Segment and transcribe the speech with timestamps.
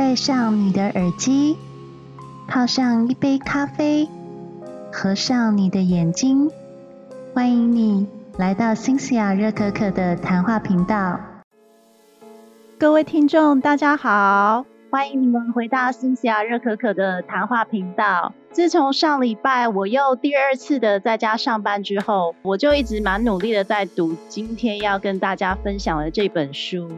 [0.00, 1.58] 戴上你的耳机，
[2.48, 4.08] 泡上一杯咖啡，
[4.90, 6.50] 合上你的眼睛，
[7.34, 8.08] 欢迎你
[8.38, 11.20] 来到新西亚热可可的谈话频道。
[12.78, 18.32] 各位听众，大家好，欢迎你们回到新西亚热可可的谈话频道。
[18.52, 26.90] 自从上礼拜我又第二次的在家上班之后，我就一直蛮努力的在读今天要跟大家分享的这本书。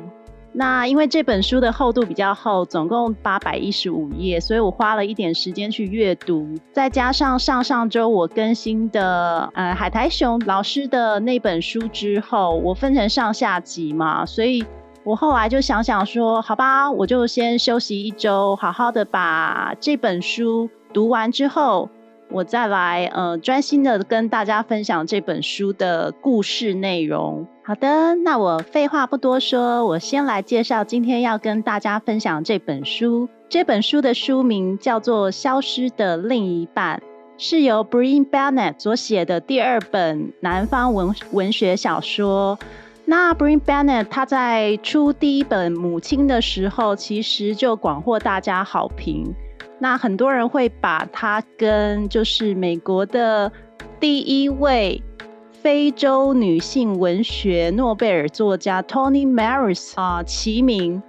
[0.55, 6.47] 那因为这本书的厚度比较厚，总共八百一十五页，所以我花了一点时间去阅读。
[6.73, 14.65] 再加上上上周我更新的呃海苔熊老师的那本书之后，我分成上下集嘛，所以
[15.05, 21.89] 我后来就想想说，好吧，我就先休息一周，好好的把这本书读完之后。
[22.35, 27.47] 我再来，呃，专心的跟大家分享这本书的故事内容。
[27.65, 33.29] 好的，那我废话不多说，我先来介绍今天要跟大家分享这本书。
[33.49, 36.99] 这本书的书名叫做《消失的另一半》，
[37.39, 42.59] 是由 Brin Bennett 所写的第二本南方文文学小说。
[43.05, 49.33] 那 Brin Bennett 他在出第一本《母亲》的时候，其实就广获大家好评。
[49.79, 53.53] 那很多人会把它跟就是美国的
[54.01, 55.01] 第一位
[55.63, 61.01] 非洲女性文学诺贝尔作家 Toni Morris 啊齐名，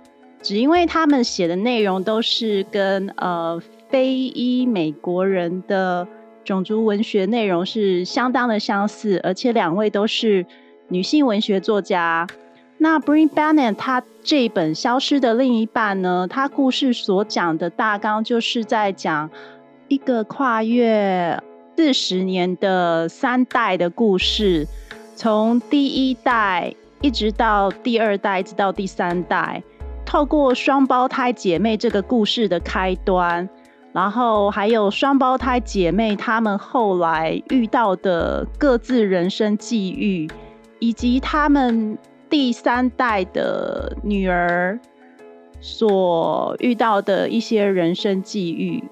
[0.44, 3.60] 只因为他们写的内容都是跟呃
[3.90, 6.08] 非裔美国人的
[6.46, 10.46] 种族文学内容是相当的相似，而且两位都是
[10.88, 12.28] 女性文学作家。
[12.78, 16.28] 那 Brin Bennett 他这本《消失的另一半》呢？
[16.30, 19.32] 他故事所讲的大纲就是在讲
[19.88, 21.42] 一个跨越
[21.76, 24.68] 四十年的三代的故事，
[25.16, 29.64] 从第一代一直到第二代，一直到第三代，
[30.06, 33.48] 透过双胞胎姐妹这个故事的开端，
[33.92, 40.30] 然后还有双胞胎姐妹她们后来遇到的各自人生际遇，
[40.80, 41.98] 以及她们。
[42.30, 44.80] 第三代的女儿
[45.62, 48.84] 所遇到的一些人生际遇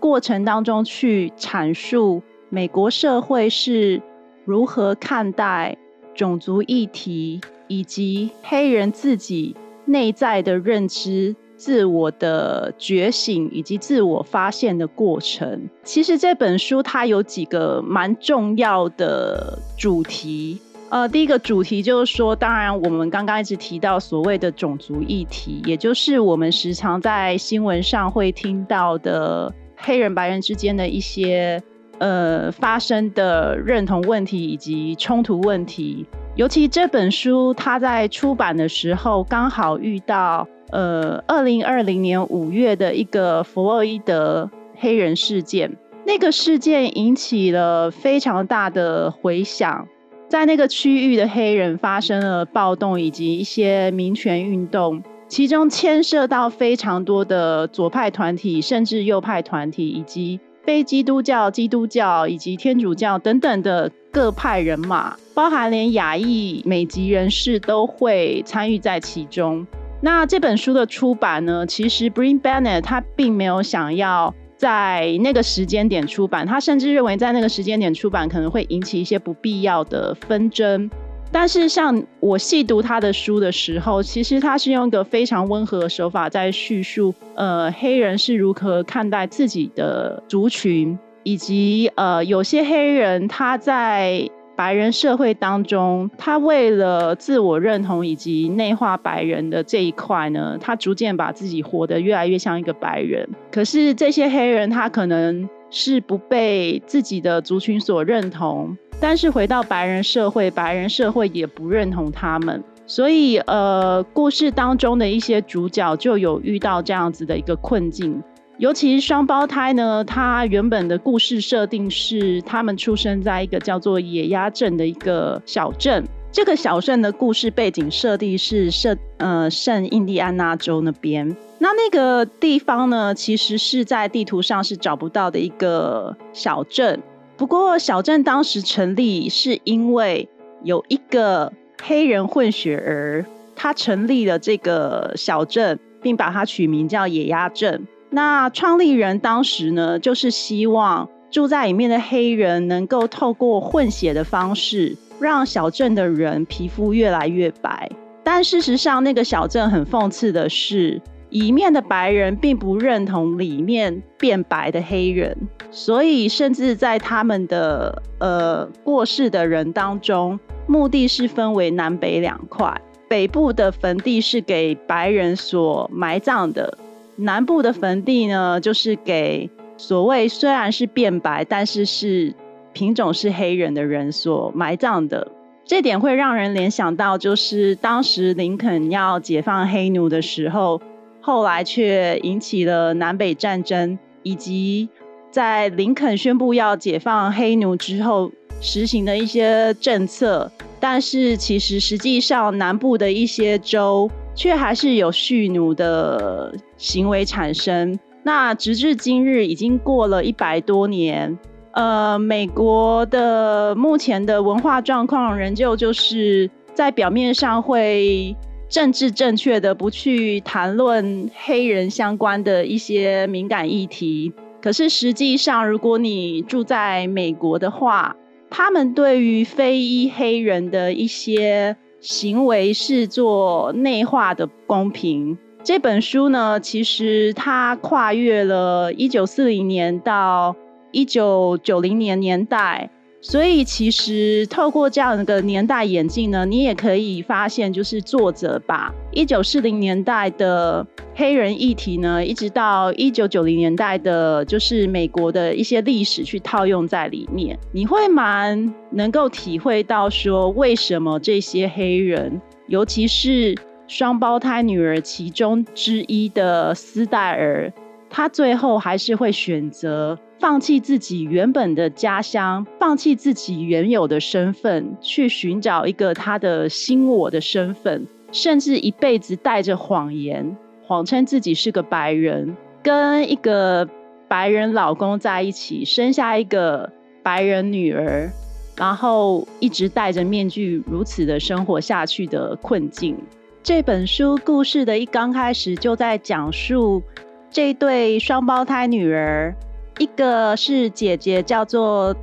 [0.00, 4.00] 过程当中，去阐述美国社会是
[4.44, 5.76] 如何看待
[6.14, 9.54] 种族议题，以及黑人自己
[9.84, 15.68] 内在的认知、自我的觉醒以及自我发现的过程。
[15.82, 20.60] 其实这本书它有几个蛮重要的主题。
[20.90, 31.62] 呃，第一个主题就是说，当然我们刚刚一直提到所谓的种族议题，也就是我们时常在新闻上会听到的黑人白人之间的一些
[31.98, 36.06] 呃发生的认同问题以及冲突问题。
[36.36, 49.88] 尤其这本书它在出版的时候，刚好遇到呃二零二零年五月的一个弗洛伊德黑人事件，那个事件引起了非常大的回响。
[50.28, 69.66] 在那个区域的黑人发生了暴动以及一些民权运动，其中牵涉到非常多的左派团体，甚至右派团体，以及非基督教、基督教以及天主教等等的各派人马，包含连亚裔美籍人士都会参与在其中。
[70.00, 74.34] 那这本书的出版呢，其实 Brin Bennett 他并没有想要。
[74.56, 80.90] 在那个时间点出版，他甚至认为在那个时间点出版可能会引起一些不必要的纷争。
[81.30, 94.28] 但是，像我细读他的书的时候，其实他是用一个非常温和的手法在叙述，呃，黑人是如何看待自己的族群，以及呃，有些黑人他在。
[94.58, 103.28] 白人社会当中，他为了自我认同以及内化白人的这一块呢，他逐渐把自己活得越来越像一个白人。
[103.52, 112.62] 可是这些黑人，他可能是不被自己的族群所认同，但是回到白人社会，白人社会也不认同他们。
[112.86, 118.22] 所以，呃，故事当中的一些主角就有遇到这样子的一个困境。
[118.56, 126.04] 尤其是双胞胎呢，他原本的故事设定是他们出生在一个叫做野鸭镇的一个小镇。
[126.32, 131.36] 这个小镇的故事背景设定是设呃圣印第安纳州那边。
[131.58, 137.00] 那那个地方呢，其实是在地图上是找不到的一个小镇。
[137.38, 140.28] 不过小镇当时成立是因为
[140.64, 143.24] 有一个黑人混血儿，
[143.54, 147.86] 他成立了这个小镇，并把它取名叫野鸭镇。
[148.10, 157.88] 那创立人当时呢，就是希望住在里面的黑人能够透过混血的方式，让小镇的人皮肤越来越白。
[158.24, 161.00] 但事实上，那个小镇很讽刺的是，
[161.30, 165.36] 里面的白人并不认同里面变白的黑人，
[165.70, 176.78] 所以甚至在他们的呃过世的人当中，墓地是分为南北两块，北部的坟地是给白人所埋葬的，
[177.16, 182.34] 南部的坟地呢就是给所谓虽然是变白，但是是
[182.72, 185.30] 品种是黑人的人所埋葬的。
[185.66, 190.80] 这点会让人联想到，就是当时林肯要解放黑奴的时候。
[191.20, 194.88] 后来却引起了南北战争，以及
[195.30, 198.30] 在林肯宣布要解放黑奴之后
[198.60, 200.50] 实行的一些政策。
[200.80, 207.98] 但是其实实际上南部的一些州却还是有蓄奴的行为产生。
[208.22, 211.36] 那直至今日已经过了一百多年，
[211.72, 218.34] 呃，美国的目前的文化状况仍旧就是在表面上会。
[218.68, 228.14] 政治正确的不去谈论黑人相关的一些敏感议题，可是实际上，如果你住在美国的话，
[228.50, 235.38] 他们对于非裔黑人的一些行为是做内化的不公平。
[235.64, 240.54] 这本书呢，其实它跨越了一九四零年到
[240.92, 242.90] 一九九零年年代。
[243.20, 250.86] 所以，其实透过这样一个年代眼镜呢，你也可以发现，就是作者把一九四零年代的
[251.16, 263.56] 黑人议题呢，一直到一九九零年代的，就是美国的一些历史去套用在里面，你会蛮能够体会到说，为什么这些黑人，尤其是
[263.88, 267.72] 双胞胎女儿其中之一的斯戴尔，
[268.08, 270.16] 她最后还是会选择。
[270.40, 280.56] 放弃自己原本的家乡，放弃自己原有的身份，去寻找一个他的新我的身份，甚至一辈子带着谎言，
[280.86, 283.88] 谎称自己是个白人，跟一个
[284.28, 286.88] 白人老公在一起，生下一个
[287.24, 288.30] 白人女儿，
[288.76, 293.16] 然后一直戴着面具，如此的生活下去的困境。
[293.60, 297.02] 这本书故事的一刚开始就在讲述
[297.50, 299.52] 这对双胞胎女儿。
[299.98, 302.14] 一个是姐姐叫做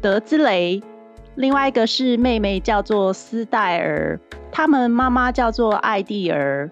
[0.00, 0.80] 德兹雷，
[1.34, 4.18] 另外一个是妹妹叫做斯戴尔，
[4.52, 6.70] 他们妈妈叫做艾蒂尔。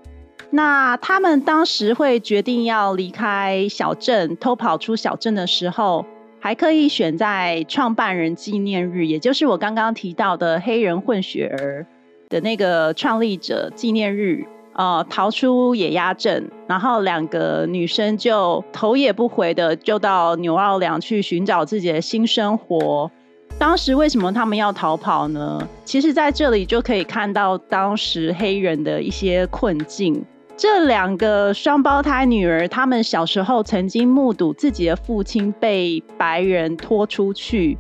[0.50, 6.06] 那他们当时会决定要离开小镇，偷跑出小镇的时候，
[6.38, 11.86] 还刻意选在创办人纪念日，也就是我刚刚提到的黑人混血儿
[12.28, 14.44] 的那个创立者纪念日。
[14.74, 23.10] 呃，逃出野鸭镇，然后两个女生就头也不回的就到纽奥良去寻找自己的新生活。
[23.58, 25.68] 当时为什么他们要逃跑呢？
[25.84, 30.24] 其实在这里就可以看到当时黑人的一些困境。
[30.56, 37.76] 这两个双胞胎女儿，她们小时候曾经目睹自己的父亲被白人拖出去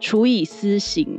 [0.00, 1.18] 处以私刑，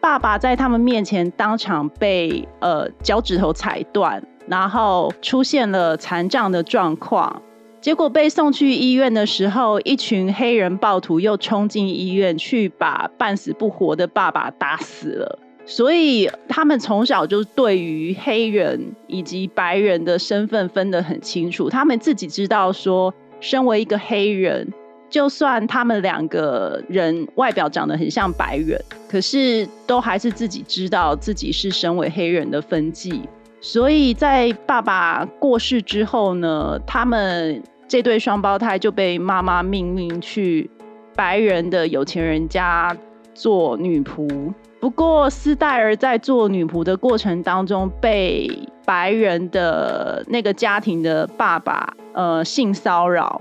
[0.00, 4.22] 爸爸在他们面前当场被呃脚趾头踩断。
[4.46, 7.42] 然后出现了残障的状况，
[7.80, 15.38] 结果被送去医院的时候，一群黑人暴徒又冲进医院去把半死不活的爸爸打死了。
[15.66, 21.70] 所以他们从小就对于黑人以及白人的身份分得很清楚。
[21.70, 24.70] 他们自己知道说，身为一个黑人，
[25.08, 33.22] 就算他们两个人外表长得很像白人，可是都还是自己知道自己是身为黑人的分际。
[33.66, 40.70] 所以在爸爸过世之后呢，他们这对双胞胎就被妈妈命令去
[41.16, 42.94] 白人的有钱人家
[43.32, 44.52] 做女仆。
[44.78, 48.50] 不过斯黛尔在做女仆的过程当中，被
[48.84, 53.40] 白人的那个家庭的爸爸呃性骚扰。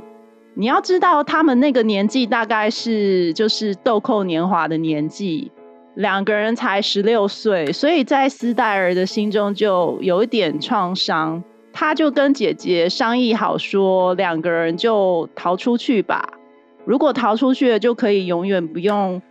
[0.53, 5.51] 你要知道，他们那个年纪大概是就是豆蔻年华的年纪。
[5.95, 11.43] 两个人才十六岁，所以在斯戴尔的心中就有一点创伤。
[11.71, 16.23] 他就跟姐姐商议好，说两个人就逃出去吧。
[16.85, 19.21] 如果逃出去了，就可以永远不用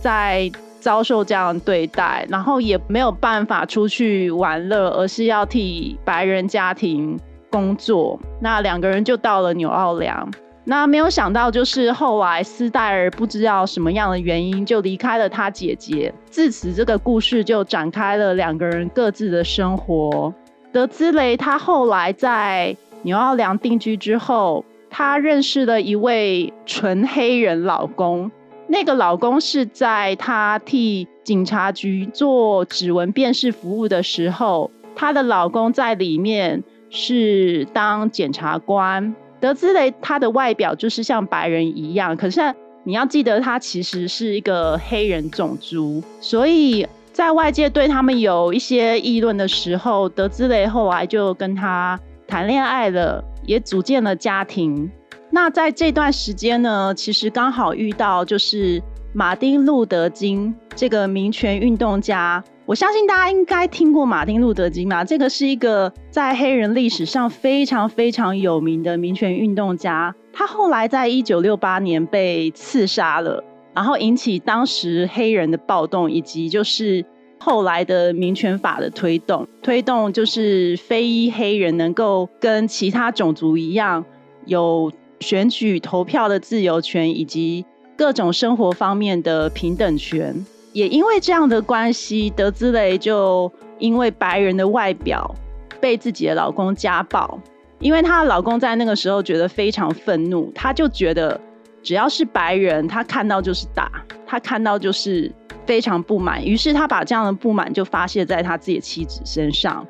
[0.00, 7.18] 再遭受这样对待，然后也没有办法出去玩乐，而是要替白人家庭
[7.50, 8.18] 工作。
[8.40, 10.30] 那两个人就到了纽奥良。
[10.70, 20.34] 那没有想到，就是后来斯戴尔不知道什么样的原因就离开了他姐姐，自此这个故事就展开了两个人各自的生活。
[20.70, 28.30] 德兹雷他后来在纽奥良定居之后，他认识了一位纯黑人老公，
[28.66, 39.14] 那个老公是在他替警察局做指纹辨识服务的时候，他的老公在里面是当检察官。
[39.40, 42.40] 德兹雷他的外表就是像白人一样，可是
[42.84, 54.90] 你要记得他其实是一个黑人种族，所以在外界对他们有一些议论的时候，德兹雷后来就跟他谈恋爱了，也组建了家庭。
[55.30, 62.42] 那在这段时间呢，其实刚好遇到就是马丁路德金这个民权运动家。
[62.68, 70.14] 我相信大家应该听过马丁路德金嘛，这个是一个在黑人历史上非常非常有名的民权运动家。
[70.34, 73.42] 他后来在一九六八年被刺杀了，
[73.74, 77.02] 然后引起当时黑人的暴动，以及就是
[77.38, 84.04] 后来的民权法的推动，推动就是非裔黑人能够跟其他种族一样
[84.44, 87.64] 有选举投票的自由权，以及
[87.96, 90.44] 各种生活方面的平等权。
[90.78, 95.34] 也因为这样的关系，德兹雷就因为白人的外表
[95.80, 97.36] 被自己的老公家暴。
[97.80, 101.40] 因为她的老公在那个时候觉得非常愤怒，他就觉得
[101.82, 103.90] 只要是白人，他看到就是打，
[104.24, 105.32] 他看到就是
[105.66, 106.44] 非常不满。
[106.44, 109.84] 于是他把这样的不满就发泄在他自己的妻子身上。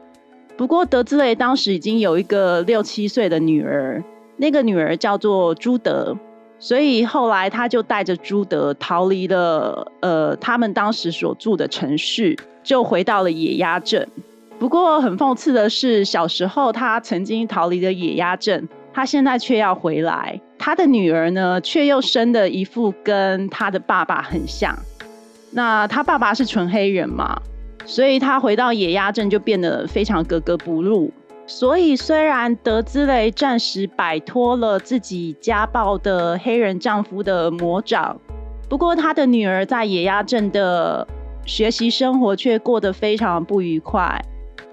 [0.56, 4.02] 不过德兹雷当时已经有一个六七岁的女儿，
[4.38, 6.16] 那个女儿叫做朱德。
[6.60, 14.08] 所以后来他就带着朱德逃离了，呃，他们当时所住的城市，就回到了野鸭镇。
[14.58, 20.40] 不过很讽刺的是，小时候他曾经逃离的野鸭镇，他现在却要回来。
[20.58, 24.76] 他的女儿呢，却又生的一副跟他的爸爸很像。
[25.52, 27.40] 那他爸爸是纯黑人嘛，
[27.86, 31.12] 所以他回到野鸭镇就变得非常格格不入。
[31.50, 38.20] 所以，虽然德兹雷暂时摆脱了自己家暴的黑人丈夫的魔掌，
[38.68, 41.08] 不过他的女儿在野鸭镇的
[41.46, 44.20] 学习生活却过得非常不愉快，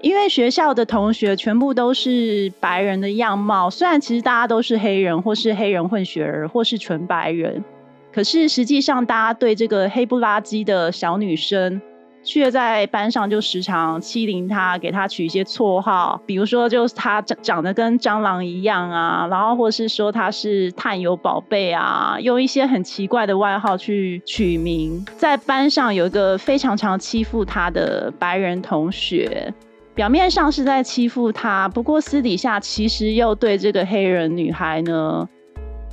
[0.02, 3.70] 因为学校的同学全部都是白人的样貌。
[3.70, 7.64] 虽然其实大家都是黑人，或是黑人混血儿，或是纯白人，
[8.12, 11.80] 可是实际上大家对这个黑不拉几的小女生。
[12.26, 25.06] 却在班上就时常欺凌他，给他取一些绰号，比如说就是他长长得跟蟑螂一样啊，然后或是说他是探油宝贝啊，用一些很奇怪的外号去取名。
[25.16, 29.54] 在班上有一个非常常欺负他的白人同学，
[29.94, 35.28] 表面上是在欺负他，不过私底下其实又对这个黑人女孩呢，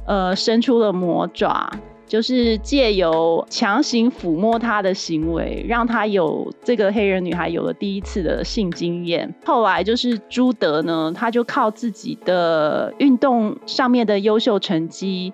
[0.08, 1.70] 呃，伸出了魔爪。
[2.06, 9.34] 就是借由强行抚摸她的行为，让她有这个黑人女孩有了第一次的性经验。
[9.46, 15.34] 后来就是朱德呢，他就靠自己的运动上面的优秀成绩，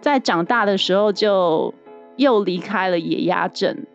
[0.00, 1.72] 在长大的时候就
[2.16, 3.86] 又离开了野鸭镇，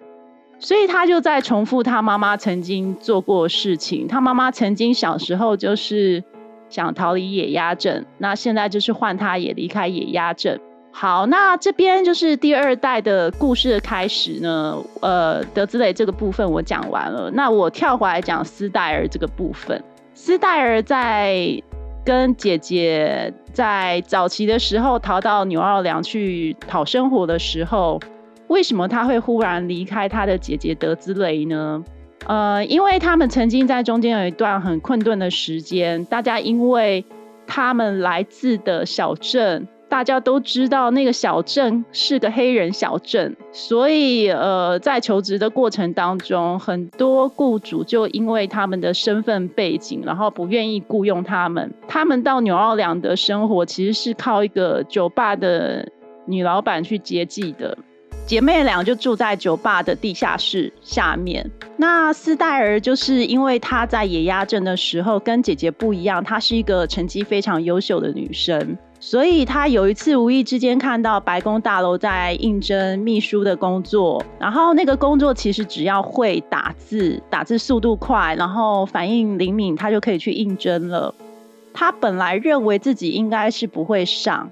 [0.59, 4.07] 所以他就在重复他妈妈曾经做过的事情。
[4.07, 6.23] 他妈妈曾经小时候就是
[6.69, 10.61] 想逃离野鸭镇，那现在就是换他也离开野鸭镇。
[10.95, 14.77] 好，那这边就是第二代的故事的开始呢。
[15.01, 19.83] 呃，德兹雷这个部分我讲完了，那我跳回来讲斯戴尔这个部分。
[20.13, 21.61] 斯戴尔在
[22.05, 27.99] 跟姐姐在早期的时候逃到纽奥良去讨生活的时候，
[28.47, 31.83] 为什么他会忽然离开他的姐姐德兹雷呢？
[32.27, 37.03] 呃，因为他们曾经在中间有一段很困顿的时间，大家因为
[37.47, 39.67] 他们来自的小镇。
[39.93, 51.71] 大家都知道那个小镇是个黑人小镇，所以呃，在求职的过程当中，很多雇主就因为他们的身份背景，然后不愿意雇佣他们。
[51.87, 55.87] 他们到纽奥良的生活其实是靠一个酒吧的
[56.25, 57.77] 女老板去接济的。
[58.25, 61.51] 姐妹俩就住在酒吧的地下室下面。
[61.77, 68.75] 那斯黛尔就是因为她在野鸭镇的时候跟姐姐不一样，她是一个成绩非常优秀的女生。
[69.05, 81.13] 所以他有一次无意之间看到白宫大楼在应征秘书的工作，然后那个工作其实只要会打字，打字速度快，然后反应灵敏，他就可以去应征了。
[81.73, 84.49] 他本来认为自己应该是不会上，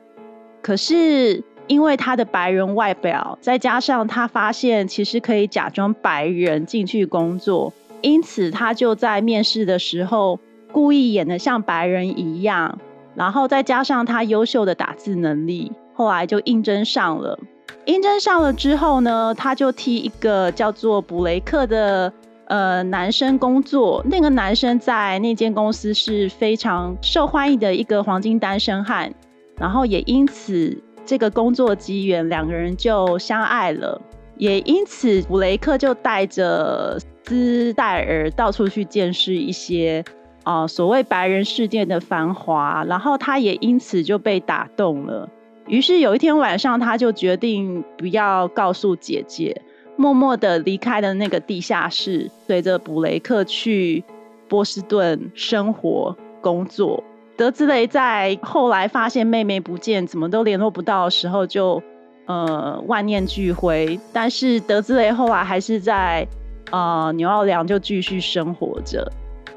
[0.61, 10.41] 可是因为他的白人外表，再加上他发现其实可以假装白人进去工作，因此他就在面试的时候
[10.73, 12.77] 故意演的像白人一样。
[13.15, 17.37] 然后再加上他优秀的打字能力，后来就应征上了。
[17.85, 22.11] 应征上了之后呢，他就替一个叫做布雷克的
[22.45, 24.03] 呃男生工作。
[24.05, 29.13] 那个男生在那间公司是非常受欢迎的一个黄金单身汉，
[29.57, 33.99] 然后也因此这个工作机缘，两个人就相爱了。
[34.37, 40.03] 也因此，布雷克就带着斯戴尔到处去见识一些。
[40.43, 45.29] 啊所谓白人世界的繁华，然后他也因此就被打动了。
[45.67, 49.61] 于是有一天晚上，他就决定不要告诉姐姐，
[49.95, 54.03] 默默的离开了那个地下室，随着布雷克去
[54.49, 57.03] 波士顿生活工作。
[57.37, 61.81] 德兹雷在后来发现妹妹不见，怎么都联络不到的时候，就
[62.25, 63.99] 呃万念俱灰。
[64.11, 66.27] 但是德兹雷后来还是在
[66.71, 69.11] 呃纽奥良就继续生活着。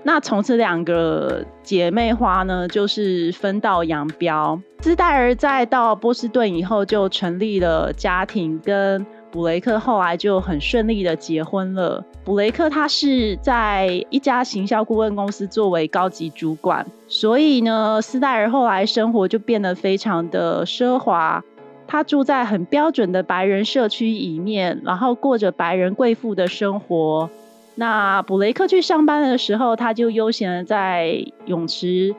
[0.06, 4.60] 那从此两个姐妹花呢，就是分道扬镳。
[4.82, 12.04] 斯黛尔在到波士顿以后，就成立了家庭，跟布雷克后来就很顺利的结婚了。
[12.22, 21.42] 布雷克他是在一家行销顾问公司作为高级主管，所以呢，斯黛尔后来生活就变得非常的奢华。
[21.86, 27.30] 他住在很标准的白人社区里面，然后过着白人贵妇的生活。
[27.74, 32.14] 那布雷克去上班的时候，他就悠闲的在泳池。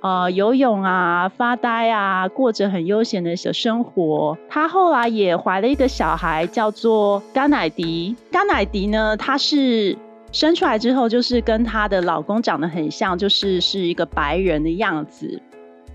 [0.00, 4.38] 呃，游泳啊，发呆啊，过着很悠闲的小生活。
[4.48, 8.14] 他后来也怀了一个小孩，叫做甘乃迪。
[8.30, 9.98] 甘乃迪呢，她是
[10.30, 15.42] 生出来之后就是跟她的老公长得很像，就是是一个白人的样子。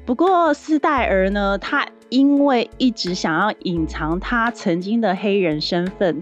[0.05, 6.21] 不过斯戴尔呢，她因为一直想要隐藏她曾经的黑人身份，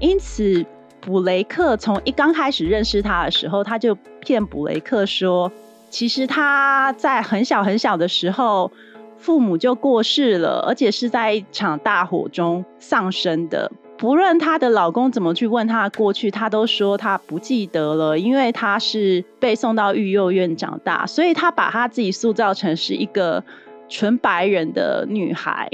[0.00, 0.66] 因此
[1.02, 5.52] 布雷克从一刚开始认识她的时候，他就骗布雷克说。
[5.90, 8.72] 其实她在很小很小的时候，
[9.18, 13.70] 父母就过世了，而且是在一场大火中丧生的。
[13.98, 23.44] 不论她的老公怎么去问她的过去，她都说她不记得了，因为她是被送到育幼院长大，所以她把她自己塑造成是一个
[23.88, 25.68] 纯白人的女孩。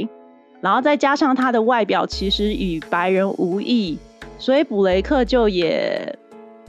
[0.60, 3.96] 然后再加上她的外表其实与白人无异，
[4.38, 6.18] 所以布雷克就也。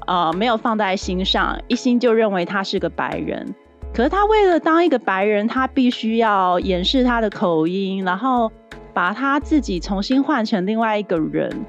[0.07, 3.53] 呃，没有放在心上，一心就认为他是个白人。
[3.93, 8.51] 可是他为了当一个白人，他必须要掩饰他的口音，然后
[8.91, 11.63] 把他自己重新换成另外一个人。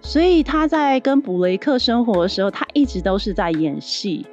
[0.00, 4.24] 所以他在跟布雷克生活的时候，他一直都是在演戏。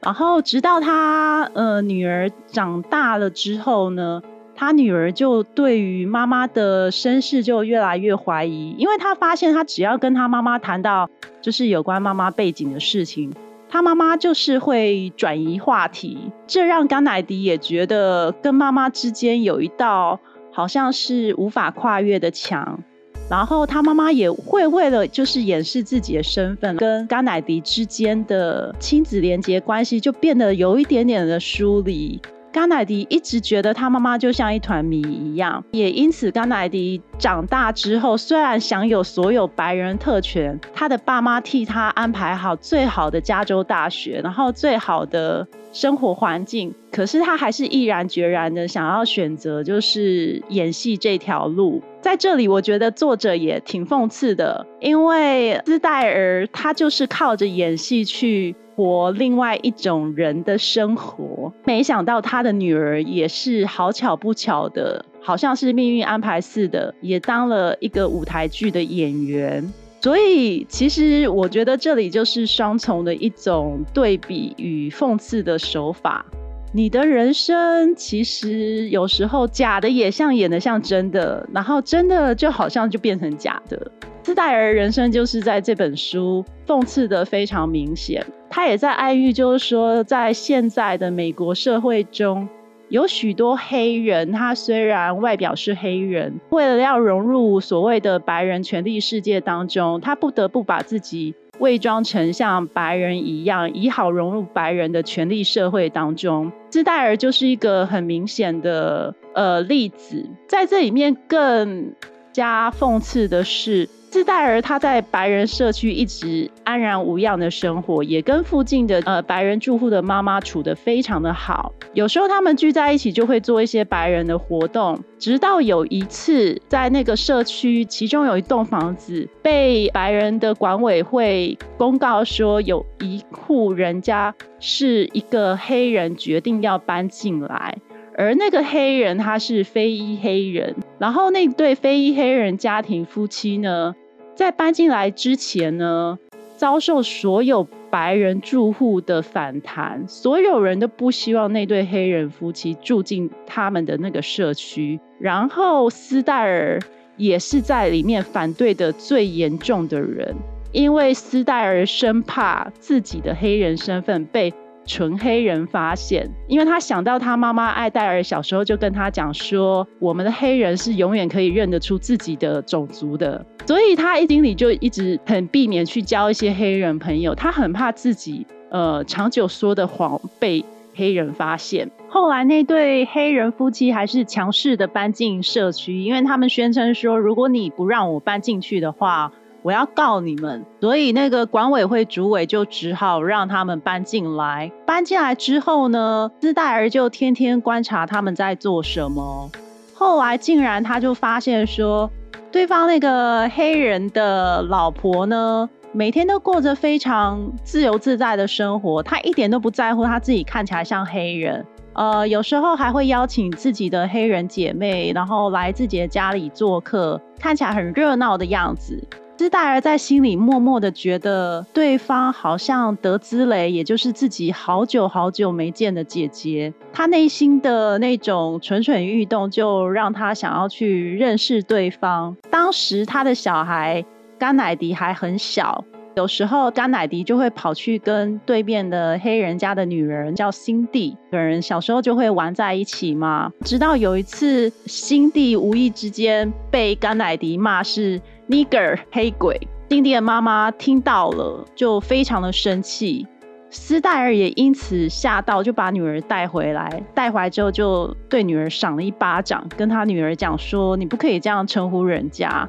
[0.00, 4.22] 然后直到他呃女儿长大了之后呢？
[4.62, 13.32] 他女儿就对于妈妈的身世就越来越怀疑，因为他发现他只要跟他妈妈谈到就是有关妈妈背景的事情，
[13.68, 20.20] 他妈妈就是会转移话题，这让甘乃迪也觉得跟妈妈之间有一道
[20.52, 22.84] 好像是无法跨越的墙。
[23.28, 32.20] 然后他妈妈也会为了就是掩饰自己的身份，跟甘乃迪之间的亲子连结关系就变得有一点点的疏离。
[32.52, 51.82] 甘乃迪一直觉得他妈妈就像一团谜一样，也因此甘乃迪长大之后，虽然享有所有白人特权，他的爸妈替他安排好最好的加州大学，然后最好的生活环境，可是他还是毅然决然的想要选择就是演戏这条路。
[52.02, 58.54] 在这里，我觉得作者也挺讽刺的，因为斯戴尔他就是靠着演戏去。
[58.74, 69.72] 活另外一种人的生活，没想到他的女儿也是好巧不巧的，好像是命运安排似的，也当了一个舞台剧的演员。
[70.00, 76.26] 所以，其实我觉得这里就是双重的一种对比与讽刺的手法。
[76.74, 83.92] 你的人生其实有时候假的也像演的像真的，然后真的就好像就变成假的。
[84.22, 88.24] 斯戴尔人生就是在这本书讽刺的非常明显。
[88.48, 92.48] 他也在暗喻，就是说，在现在的美国社会中，
[92.88, 106.50] 有许多黑人，他虽然外表是黑人，为了要融入所谓的白人权力世界当中，他不得不把自己伪装成像白人一样，以好融入白人的权力社会当中。
[106.72, 111.94] 斯戴尔就是一个很明显的呃例子，在这里面更
[112.32, 113.88] 加讽刺的是。
[114.12, 121.72] 斯戴尔他在白人社区一直安然无恙的生活，也跟附近的呃白人住户的妈妈处得非常的好。
[121.94, 125.02] 有时候他们聚在一起就会做一些白人的活动。
[125.18, 137.78] 直到有一次，在那个社区，其中有一栋房子被白人的管委会公告说，有一户人家是一个黑人决定要搬进来。
[138.14, 143.94] 而那个黑人他是非裔黑人，然后那对非裔黑人家庭夫妻呢，
[144.34, 146.18] 在搬进来之前呢，
[146.56, 156.80] 遭受所有白人住户的反弹，所有人都不希望那对黑人夫妻住进他们的那个社区，然后斯戴尔
[157.16, 160.34] 也是在里面反对的最严重的人，
[160.72, 164.52] 因为斯戴尔生怕自己的黑人身份被。
[164.84, 180.64] 纯黑人发现，因为他想到他妈妈艾黛尔小时候就跟他讲说，我们的黑人是永远可以认得出自己的种族的，所以他一心里就一直很避免去交一些黑人朋友，他很怕自己呃长久说的谎被
[180.94, 181.90] 黑人发现。
[182.08, 189.32] 后来那对黑人夫妻还是强势的搬进社区，因为他们宣称说，如果你不让我搬进去的话。
[189.62, 194.70] 我要告你们，所以那个管委会主委就只好让他们搬进来。
[194.84, 199.50] 搬进来之后呢，斯戴尔就天天观察他们在做什么。
[199.94, 202.10] 后来竟然他就发现说，
[202.50, 211.64] 对方那个黑人的老婆呢，每天都过着非常自由自在的生活，他一点都不在乎他自己看起来像黑人。
[211.92, 219.06] 呃，有时候还会邀请自己的黑人姐妹，然后来自己的家里做客，看起来很热闹的样子。
[219.38, 226.72] 斯黛尔在心里默默的觉得，对方好像德兹蕾，也就是自己好久好久没见的姐姐。
[226.92, 232.36] 他内心的那种蠢蠢欲动，就让他想要去认识对方。
[232.50, 234.04] 当时他的小孩
[234.38, 243.50] 甘乃迪还很小，有时候甘乃迪就会跑去跟对面的黑人家的女人叫辛蒂，两人小时候就会玩在一起嘛。
[243.64, 248.20] 直到有一次，辛蒂无意之间被甘乃迪骂是。
[248.48, 253.26] Nigger 黑鬼，丁丁的妈妈听到了就非常的生气，
[253.70, 262.68] 斯戴尔也因此吓到，就把女儿带回来，带回来之后就对女儿赏了一巴掌，跟他女儿讲说：“你不可以这样称呼人家。”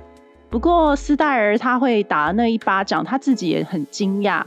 [0.54, 4.44] 不过斯戴尔他会打那一巴掌，他自己也很惊讶，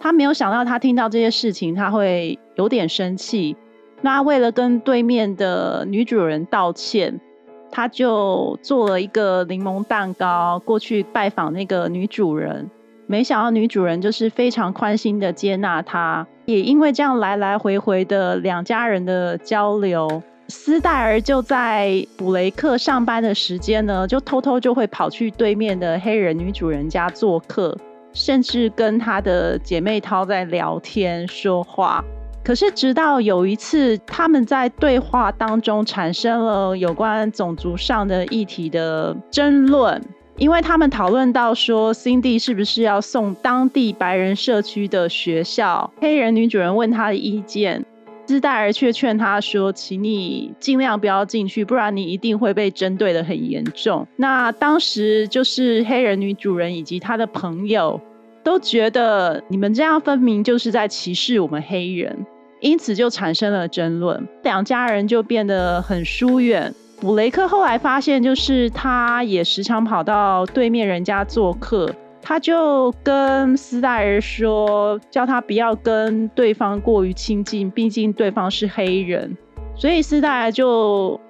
[0.00, 3.54] 他没有想到他听到这些事情他会有点生气。
[4.00, 7.20] 那为了跟对面的女主人道歉。
[7.72, 12.68] 他就做了一个柠檬蛋糕过去拜访那个女主人，
[13.06, 27.74] 没想到女主人就是非常宽心的接纳他，也因为这样来来回回的两家人的交流，斯戴尔就在布雷克上班的时间呢，就偷偷就会跑去对面的黑人女主人家做客，
[28.12, 32.04] 甚至跟她的姐妹涛在聊天说话。
[32.42, 40.02] 可是，直到有一次，他们在对话当中产生了有关种族上的议题的争论，
[40.38, 45.92] 因为他们讨论到说，Cindy 是不是要送当地白人社区的学校？
[46.00, 47.84] 黑人女主人问他的意见，
[48.34, 58.00] 斯戴尔却劝他说：“请你尽量不要进去，不然你一定会被针对的很严重。”那当时就是黑人女主人以及他的朋友。
[58.42, 62.24] 都觉得你们这样分明就是在歧视我们黑人，
[62.60, 66.74] 因此就产生了争论，两家人就变得很疏远。
[66.98, 79.36] 布雷克后来发现，就是他也时常跑到对面人家做客，他就跟斯黛尔说，叫他不要跟对方过于亲近，毕竟对方是黑人。
[79.74, 81.20] 所以斯黛尔就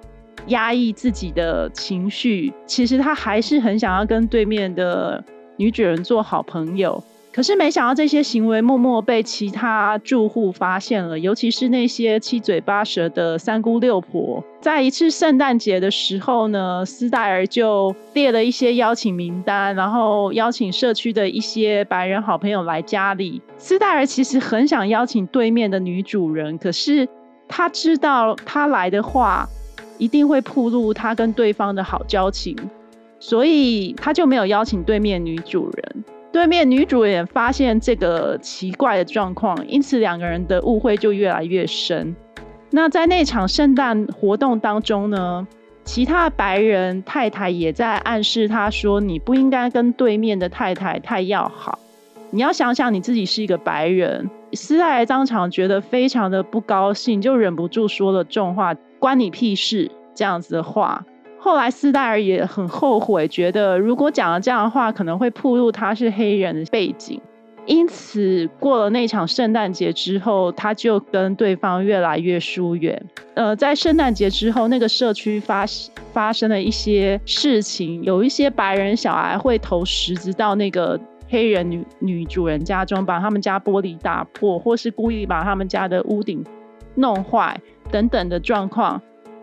[0.47, 5.23] 压抑自己的情绪，其实他还是很想要跟对面的。
[5.57, 14.43] 女主人做好朋友，可是没想到这些行为默默被其他住户发现了，尤其是那些七嘴八舌的三姑六婆。
[14.59, 23.41] 在一次圣诞节的时候呢，斯戴尔就列了一些邀请名单，然后邀请社区的一些白人好朋友来家里。
[23.57, 27.07] 斯戴尔其实很想邀请对面的女主人，可是
[27.47, 29.47] 他知道他来的话，
[29.97, 32.57] 一定会暴露他跟对方的好交情。
[33.21, 42.15] 所以他就没有邀请对面女主人，对面女主也发现这个奇怪的状况，因此两个人的误会就越来越深。
[42.69, 45.45] 那在那场圣诞活动当中呢，
[45.83, 51.77] 其他白人太太也在暗示他说：“你不应该跟对面的太太太要好，
[52.29, 61.05] 你要想想你自己是一个白人。”斯泰尔当场觉得非常的不高兴，就忍不住说了重话：“关你屁事！”这样子的话。
[61.43, 67.19] 后来斯戴尔也很后悔，觉得如果讲了这样的话，可能会暴露他是黑人的背景。
[67.65, 73.03] 因此，过了那场圣诞节之后，他就跟对方越来越疏远。
[73.33, 75.65] 呃，在圣诞节之后，那个社区发
[76.13, 86.43] 发生了一些事情，有一些白人小孩会投石子到那个黑人女女主人家中，把他们家玻璃打破，或是故意把他们家的屋顶
[86.93, 87.59] 弄坏
[87.91, 89.01] 等等的状况。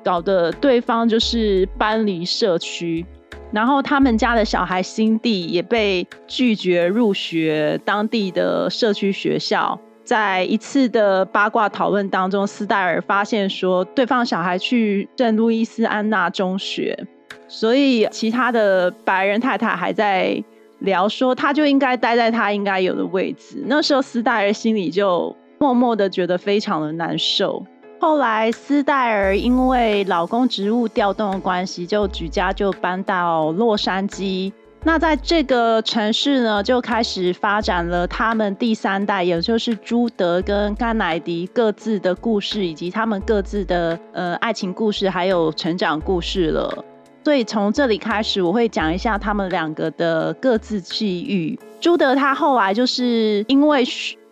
[0.09, 3.05] 搞得对方就是搬离社区，
[3.53, 9.79] 然后他们家的小孩辛蒂也被拒绝入学当地的社区学校。
[10.05, 17.07] 在一次的八卦讨论当中，斯戴尔发现说，对方小孩去圣路易斯安娜中学，
[17.47, 20.43] 所以其他的白人太太还在
[20.79, 23.63] 聊说，他就应该待在他应该有的位置。
[23.67, 27.63] 那时候斯戴尔心里就默默的觉得非常的难受。
[28.01, 34.53] 后来斯戴尔因为老公职务调动的关系，就举家就搬到洛杉矶。
[34.85, 46.85] 那在这个城市呢，就开始发展了他们第三代，也就是朱德跟甘乃迪各自的故事，以及他们各自的呃爱情故事，还有成长故事了。
[47.25, 51.59] 所以从这里开始，我会讲一下他们两个的各自际遇。
[51.81, 53.85] 朱德他后来就是因为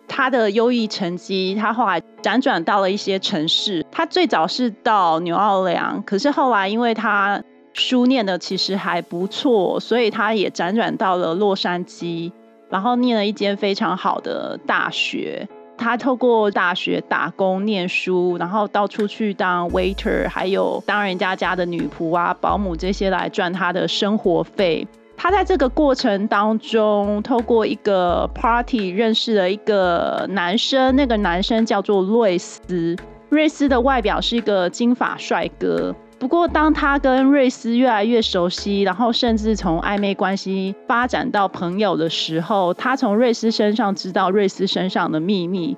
[0.09, 3.85] 他的优异成绩，他后来辗转到了一些城市。
[3.91, 7.43] 他最早是到纽奥良，可是后来因为他
[7.73, 12.33] 书念的其实还不错，所以他也辗转到了洛杉矶，
[12.71, 15.47] 然后念了一间非常好的大学。
[15.79, 24.89] 他透过大学打工念书，然后到处去当 waiter，还有当人家家的女仆啊、保姆这些来赚他的生活费。
[25.17, 32.95] 他在这个过程当中，透过一个 party 认识了一个男生，那个男生叫做瑞斯。
[33.29, 35.95] 瑞斯的外表是一个金发帅哥。
[36.19, 45.77] 不过，当他跟瑞斯越来越熟悉，然后甚至从暧昧关系发展到朋友的时候，他从瑞斯身上知道瑞斯身上的秘密。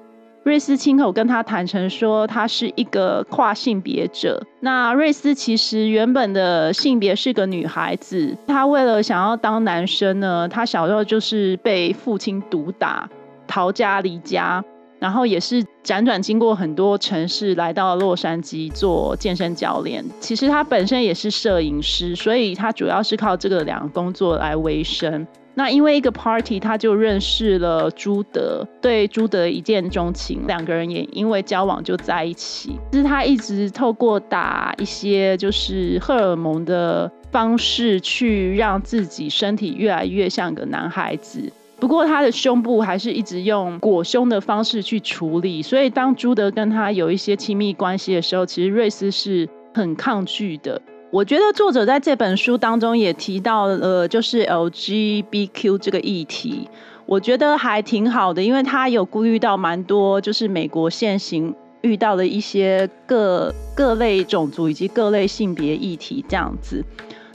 [0.48, 4.42] 瑞斯亲口跟他坦诚说，他是一个跨性别者。
[4.60, 13.06] 那瑞斯其实原本的性别是个女孩子，她为了想要当男生呢，她小时候就是被父亲毒打，
[13.46, 14.64] 逃家离家，
[14.98, 20.02] 然后也是辗转经过很多城市，来到洛杉矶做健身教练。
[20.18, 25.26] 其实他本身也是摄影师，所以他主要是靠这个两个工作来维生。
[25.58, 32.78] 那因为一个 party，他就认识了朱德，对朱德一见钟情，两个人也因为交往就在一起。
[32.92, 41.52] 其实他一直透过打一些就是荷尔蒙的方式，去让自己身体越来越像个男孩子。
[41.80, 45.60] 不过他的胸部还是一直用裹胸的方式去处理。
[45.60, 50.80] 所以当朱德跟他有一些亲密关系的时候，其实瑞斯是很抗拒的。
[51.10, 56.68] 我觉得作者在这本书当中也提到了，就是 LGBTQ 这个议题，
[57.06, 66.84] 我觉得还挺好的，因为他有顾虑到蛮多，就是美国现行遇到的一些各各类种族以及各类性别议题这样子。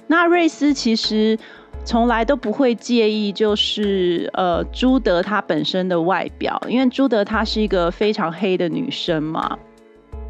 [0.06, 1.36] 那瑞斯其实
[1.84, 9.58] 从来都不会介意，就是呃朱德她本身的外表，因为朱德她是一个非常黑的女生嘛。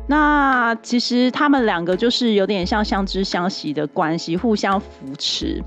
[0.06, 4.88] 那其实他们两个就是有点像相知相惜的关系，互相扶
[5.18, 5.64] 持，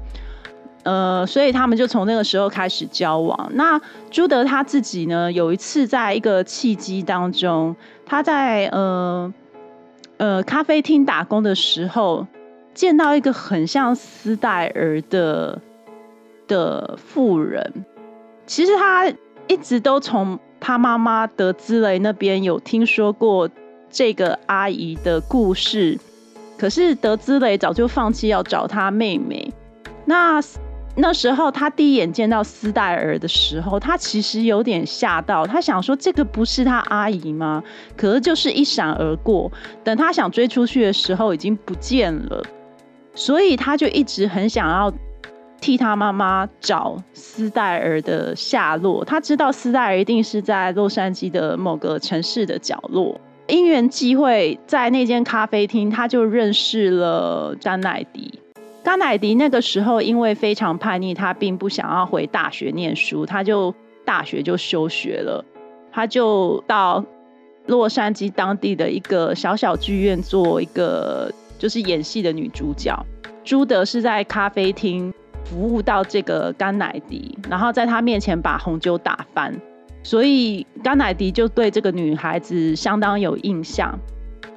[0.82, 3.50] 呃，所以他们就从那个时候开始交往。
[3.54, 9.32] 那朱德他自己呢，有一次在一个契机当中，他在呃
[10.18, 12.26] 呃咖啡厅打工的时候，
[12.74, 15.58] 见到一个很像斯戴尔的
[16.46, 17.72] 的妇人。
[18.46, 19.10] 其实他
[19.48, 23.48] 一直都从他妈妈德兹雷那边有听说过。
[23.96, 25.98] 这个阿姨的故事，
[26.58, 29.50] 可是德兹雷早就放弃要找他妹妹。
[30.04, 30.38] 那
[30.96, 37.64] 那时候他第一眼见到斯戴尔的时候，他其实有点吓到，他想说这个不是他阿姨吗？
[37.96, 39.50] 可是就是一闪而过。
[39.82, 42.44] 等他想追出去的时候，已经不见了。
[43.14, 44.92] 所以他就一直很想要
[45.58, 49.02] 替他妈妈找斯戴尔的下落。
[49.06, 53.18] 他知道斯戴尔一定是在洛杉矶的某个城市的角落。
[53.48, 58.40] 因缘际会，在那间咖啡厅，他就认识了甘乃迪。
[58.82, 63.72] 甘乃迪那个时候因为非常叛逆，他并不想要回大学念书，他就
[64.04, 65.44] 大学就休学了。
[65.92, 67.04] 他就到
[67.66, 72.94] 洛杉矶当地的一个小小剧院做一个就是演戏的女主角。
[73.44, 79.54] 朱德是在咖啡厅服务到这个甘乃迪，然后在他面前把红酒打翻。
[80.06, 83.98] 所以甘乃迪就对这个女孩子相当有印象，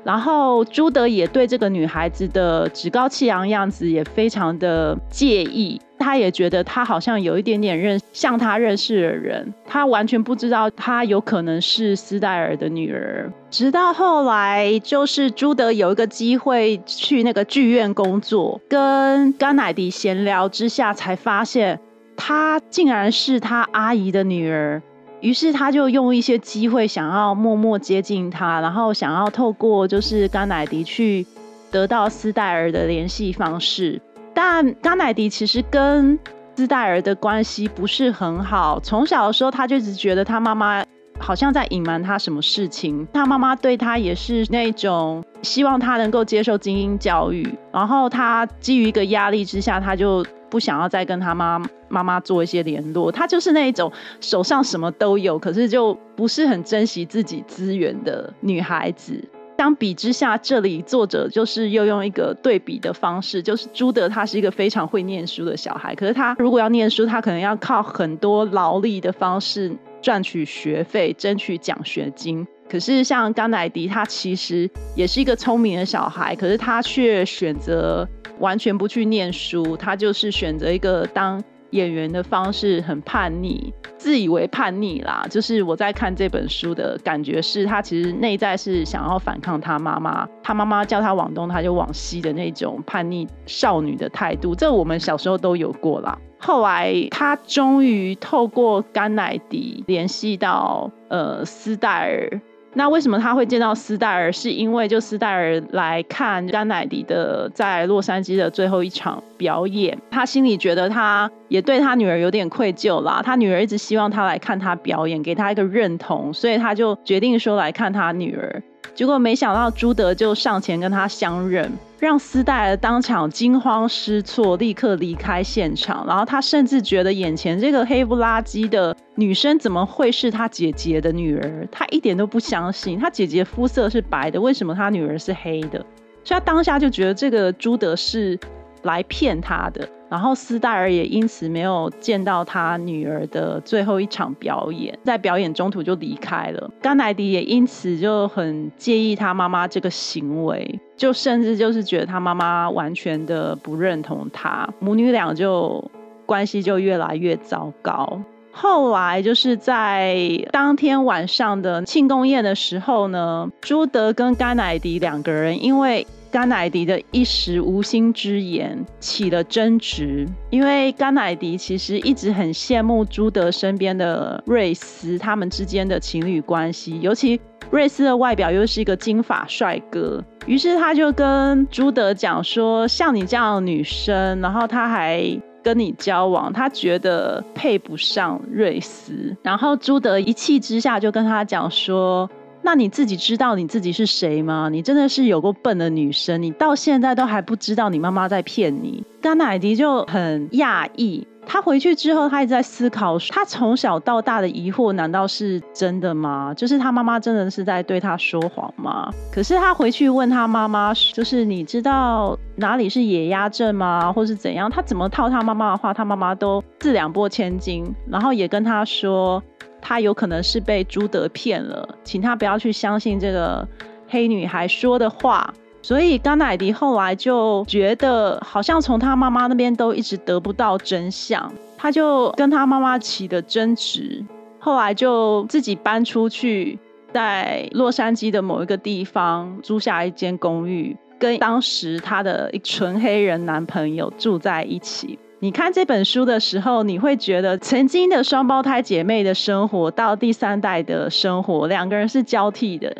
[0.03, 13.33] 然后朱德也对这个女孩子的趾高气扬样子也非常的介意，他也觉得她好像有一点点认像他认识的人，他完全不知道她有可能是斯黛尔的女儿。
[13.49, 21.79] 直到后来，就是朱德有一个机会去那个剧院工作，跟甘乃迪闲聊之下，才发现
[22.15, 24.79] 她竟然是他阿姨的女儿。
[25.21, 31.25] 于是他就用一些机会，想要默默接近他，然后想要透过就是甘乃迪去
[31.69, 34.01] 得到斯戴尔的联系方式。
[34.33, 36.17] 但甘乃迪其实跟
[36.55, 40.83] 斯戴尔的关系不是很好，从小的时候他就只觉得他妈妈
[41.17, 53.11] 好像在隐瞒他什么事情，他妈妈对他也是那种希望他能够接受精英教育，然后他基于一个压力之下，他就不想要再跟他妈妈妈做一些联络。
[53.11, 59.23] 她就是那一种手上什么都有，可是就不是很珍惜自己资源的女孩子。
[59.57, 72.47] 相比之下，这里作者就是又用一个对比的方式，就是朱德他是一个非常会念书的小孩，可是他如果要念书，他可能要靠很多劳力的方式赚取学费，争取奖学金。
[72.69, 78.07] 可是像甘乃迪，他其实也是一个聪明的小孩，可是他却选择
[78.39, 81.43] 完全不去念书，他就是选择一个当。
[81.71, 85.23] 演员的方式很叛逆，自以为叛逆啦。
[85.29, 94.55] 就是我在看这本书的感觉是，他其实内在是想要反抗他妈妈，他妈妈叫他往东，他就往西的那种叛逆少女的态度。
[94.55, 96.17] 这我们小时候都有过啦。
[96.39, 102.41] 后来他终于透过甘乃迪联系到呃斯戴尔。
[102.73, 104.31] 那为什么他会见到斯戴尔？
[104.31, 113.21] 是因为就斯戴尔来看甘乃迪的在洛杉矶的最后一场表演，他心里觉得他也对他女儿有点愧疚啦。
[113.25, 118.61] 他女儿一直希望他来看他表演，给他一个认同，所以他就决定说来看他女儿。
[118.99, 121.71] 结果没想到朱德就上前跟他相认。
[121.99, 126.05] 让斯戴尔当场惊慌失措，立刻离开现场。
[126.05, 131.65] 然后他甚至觉得眼前这个黑不拉几的女生怎么会是他姐姐的女儿？
[131.71, 135.79] 他一点都不相信，他姐姐肤色是白的，为什么他女儿是黑的？
[136.25, 138.37] 所以他当下就觉得这个朱德是
[138.83, 139.87] 来骗他的。
[140.09, 146.71] 然后斯戴尔也因此没有见到他女儿的最后一场表演，在表演中途就离开了。
[146.81, 155.83] 甘乃迪也因此就很介意他妈妈这个行为，就甚至就是觉得他妈妈完全的不认同他，母女俩就
[156.25, 158.19] 关系就越来越糟糕。
[158.51, 160.17] 后来就是在
[160.51, 166.07] 当天晚上的庆功宴的时候呢，朱德跟甘乃迪两个人因为。
[166.31, 177.39] 甘乃迪的一时无心之言起了争执，因为甘乃迪其实一直很羡慕朱德身边的瑞斯，他们之间的情侣关系，尤其
[177.71, 185.23] 瑞斯的外表又是一个金发帅哥，于是他就跟朱德讲说，像你这样的女生，然后他还
[185.63, 192.29] 跟你交往，他觉得配不上瑞斯，然后朱德一气之下就跟他讲说。
[192.61, 194.69] 那你自己知道你自己是谁吗？
[194.71, 199.03] 你真的是有过笨的女生，你到现在都还不知道你妈妈在骗你。
[199.21, 206.53] 甘乃迪就很讶异，他回去之后，他一直在思考，他从小到大的疑惑难道是真的吗？
[206.55, 209.09] 就是他妈妈真的是在对他说谎吗？
[209.31, 214.11] 可是他回去问他妈妈，就是你知道哪里是野鸭症吗？
[214.11, 214.69] 或是怎样？
[214.69, 219.41] 他怎么套他妈妈的话，他妈妈都自两拨千金，然后也跟他说。
[219.81, 223.67] 他有可能是被朱德骗了，请他不要去相信这个
[224.07, 225.53] 黑女孩说的话。
[225.81, 234.23] 所以甘乃迪后来就觉得，好像从他妈妈那边都一直得不到真相，他就跟他妈妈起的争执。
[234.59, 236.77] 后来就自己搬出去，
[237.13, 245.17] 在洛杉矶的某一个地方租下一间公寓，跟当时他的一纯黑人男朋友住在一起。
[245.41, 252.93] 你看这本书的时候，你会觉得曾经的双胞胎姐妹的生活到第三代的生活，两个人是交替的。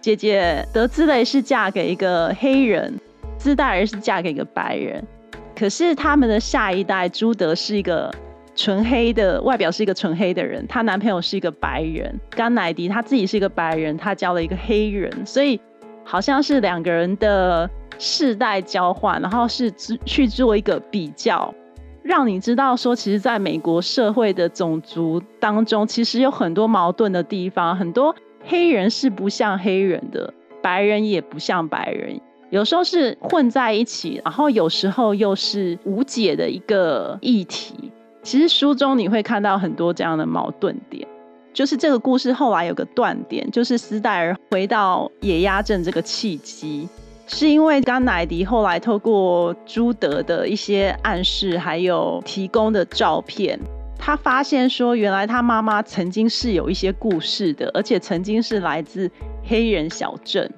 [0.00, 2.98] 姐姐德兹雷是嫁给一个黑人，
[3.36, 5.04] 兹戴尔是嫁给一个白人。
[5.54, 8.10] 可是他们的下一代朱德是一个
[8.56, 12.18] 纯黑的，外表是一个纯黑的人，她男朋友是一个白人。
[12.30, 15.60] 甘乃迪他自己是一个白人，他交了一个黑人，所以
[16.04, 19.70] 好像是两个人的世代交换，然后是
[20.06, 21.54] 去做一个比较。
[22.02, 27.76] 让你知道说，其实在美国社会的种族当中，其实有很多矛盾的地方。
[27.76, 37.92] 很多黑人是不像黑人的，白人也不像白人，有时候是混在一起，然后有时候又是无解的一个议题。
[38.22, 41.06] 其实书中你会看到很多这样的矛盾点。
[41.52, 46.88] 就是这个故事后来有个断点，就是斯戴尔回到野鸭镇这个契机。
[47.34, 53.58] 是因为甘乃迪后来透过朱德的一些暗示，还有提供的照片，
[53.98, 59.10] 他发现说，原来他妈妈曾经是有一些故事的，而且曾经是来自
[59.44, 60.48] 黑人小镇，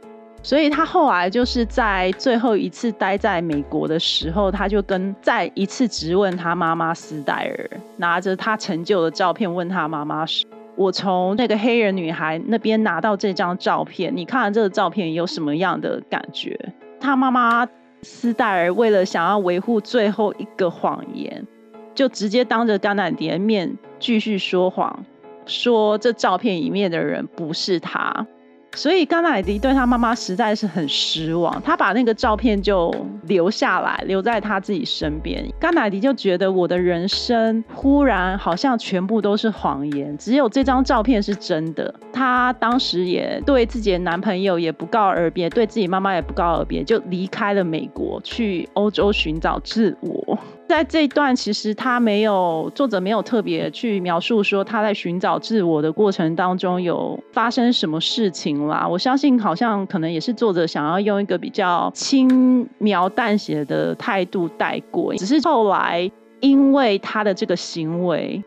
[0.42, 10.44] 所以他后来就是在最后一次待在美国的时候，他就跟再一次质问他妈妈斯戴尔，拿着他成就的照片问他妈妈是。
[10.76, 16.58] 我从那个黑人女孩那边拿到这张照片，你看了这个照片有什么样的感觉？
[17.00, 17.66] 她妈妈
[18.02, 21.46] 斯黛尔为了想要维护最后一个谎言，
[21.94, 25.04] 就直接当着甘乃迪的面继续说谎，
[25.46, 28.26] 说这照片里面的人不是她。
[28.74, 32.94] 所以甘乃迪对他妈妈实在是很失望，他把那个照片就
[33.26, 35.44] 留下来，留在他自己身边。
[35.58, 41.94] 甘乃迪就觉得我的人生忽然好像全部都是谎言，只有这张照片是真的。
[42.12, 50.38] 他当时也对自己的男朋友也不告而别，对自己妈妈也不告而别，就离开了美国，去欧洲寻找自我。
[50.66, 58.88] 在这段，其实他没有作者没有特别去描述说他在寻找自我的过程当中有发生什么事情啦。
[58.88, 66.10] 我相信好像可能也是作者想要用一个比较轻描淡写的态度带过，只是后来
[66.40, 68.42] 因为他的这个行为，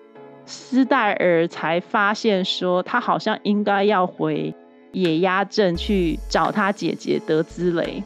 [0.45, 4.53] 斯戴尔才发现说他好像应该要回
[4.91, 8.01] 野鸭镇去找他姐姐德兹雷。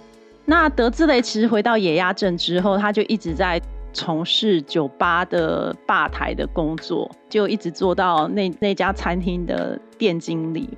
[0.46, 3.60] 那德兹雷其实回到野鸭镇之后，他就一直在。
[3.94, 10.70] 从事酒吧的吧台的工作，就一直做到那那家餐厅的店经理。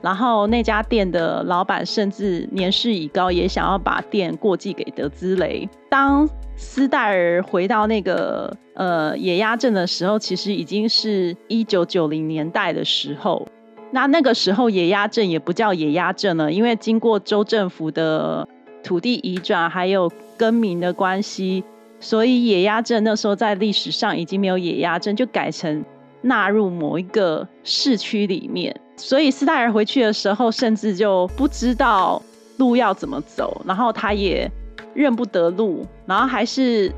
[0.00, 5.68] 然后那家店的老板甚至年事已高，也想要把店过继给德兹雷。
[5.88, 13.46] 当斯戴尔回到那个呃野鸭镇的时候，其实已经是一九九零年代的时候。
[13.92, 18.48] 那那个时候野鸭镇也不叫野鸭镇了，因为经过州政府的
[18.82, 21.62] 土地移转，还有更名的关系。
[22.02, 25.84] 所以野鸭镇那时候在历史上已经没有野鸭镇，就改成
[26.20, 28.74] 纳入某一个市区里面。
[28.96, 32.20] 所以斯泰尔回去的时候，甚至就不知道
[32.56, 34.50] 路要怎么走，然后他也
[34.94, 36.92] 认不得路，然后还是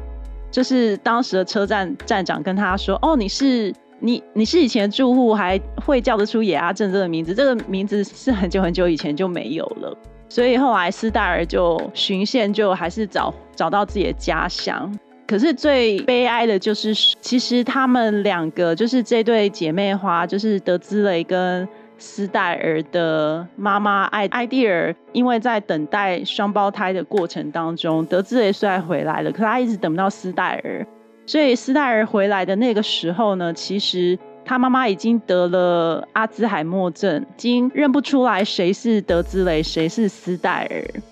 [0.50, 7.34] 就是当时的车站站长跟他说：“哦，你是你你是以前住户，还会叫得出野鸭镇这个名字？
[7.34, 9.96] 这个名字是很久很久以前就没有了。”
[10.28, 14.92] 所以后来斯戴尔就巡线，就还是找找到自己的家乡。
[15.26, 21.66] 可是最悲哀的就是，其实他们两个就是这对姐妹花，就是德兹雷跟
[21.98, 30.86] 斯戴尔的妈妈艾艾蒂尔，因为在等待双胞胎的过程当中，德兹雷虽然回来了，可他一直等不到斯戴尔。
[31.26, 34.18] 所以斯戴尔回来的那个时候呢，其实。
[34.44, 41.02] 他妈妈已经得了阿兹海默症，已经认不出来谁是德兹雷，谁是斯戴尔。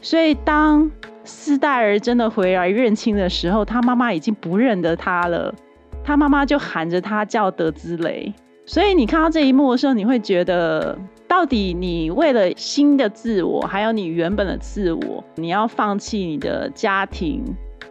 [0.00, 0.90] 所以当
[1.24, 5.54] 斯戴尔真的回来认亲的时候，他妈妈已经不认得他了。
[6.02, 8.32] 他妈妈就喊着他叫德兹雷。
[8.64, 17.42] 所以你看到这一幕的时候，你会觉得，到底你为了新的自我，还有你原本的自我，你要放弃你的家庭、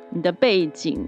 [0.09, 1.07] 你的背景。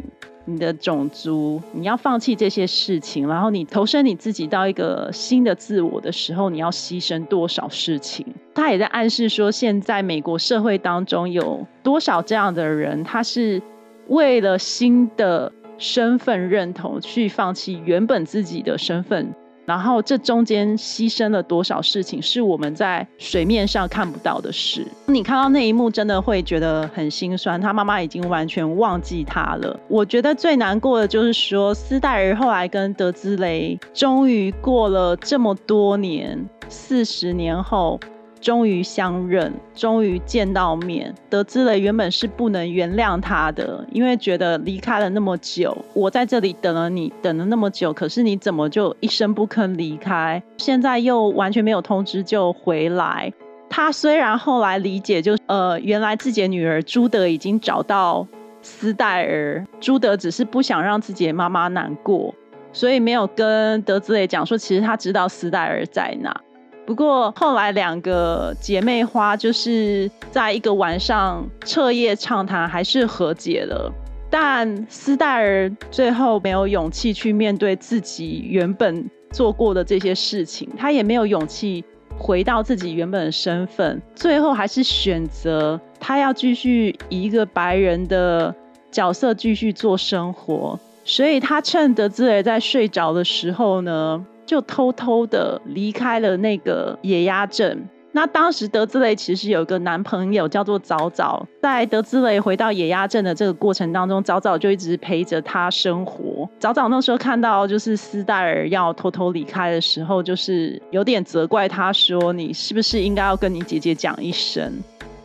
[0.50, 8.26] 你的种族，你要放弃这些事情，然后你投身你自己到一个新的自我的时候，你要牺牲多少事情？
[8.56, 13.62] 他也在暗示说，现在美国社会当中有多少这样的人，他是
[14.08, 19.34] 为了新的身份认同去放弃原本自己的身份。
[19.70, 24.84] 然后这中间牺牲了多少事情，是我们在水面上看不到的事。
[25.06, 27.62] 你看到那一幕，真的会觉得很心酸。
[27.62, 29.80] 他妈妈已经完全忘记他了。
[29.88, 38.00] 我觉得最难过的就是说，斯黛尔后来跟德兹雷终于过了这么多年，四十年后。
[38.42, 41.14] 终于相认，终于见到面。
[41.30, 50.42] 得知了原本是不能原谅他的，因为觉得离开了那么久，我在这里等了你，等了那么久，可是你怎么就一声不吭离开？
[50.58, 53.32] 现在又完全没有通知就回来。
[53.70, 58.26] 他虽然后来理解，就呃，原来自己的女儿朱德已经找到
[58.62, 62.34] 斯戴尔，朱德只是不想让自己的妈妈难过，
[62.74, 66.42] 所以没有跟德兹雷讲说，其实他知道斯戴尔在哪。
[66.90, 73.94] 不过后来两个姐妹花就是在一个晚上彻夜畅谈，还是和解了。
[74.28, 81.86] 但斯戴尔最后没有勇气去面对自己原本做过的这些事情，他也没有勇气
[82.18, 88.52] 回到自己原本的身份，最后还是选择他要继续以一个白人的
[88.90, 90.80] 角色继续做生活。
[91.06, 94.26] 所以他趁德兹尔在睡着的时候呢。
[94.50, 97.88] 就偷偷的离开了那个野鸭镇。
[98.12, 106.50] 那当时德兹雷其实有个男朋友叫做早早，在德兹雷回到野鸭镇的这个过程当中，早早就一直陪着他生活。
[106.58, 114.74] 早早那时候看到就是斯戴尔要偷偷离开的时候，就是有点责怪他说：“你是不是应该要跟你姐姐讲一声？”